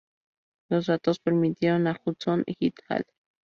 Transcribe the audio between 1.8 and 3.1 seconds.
a Hudson et al.